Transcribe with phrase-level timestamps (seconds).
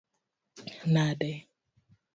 [0.93, 1.31] nade?